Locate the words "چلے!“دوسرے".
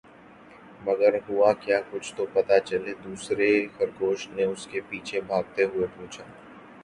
2.69-3.49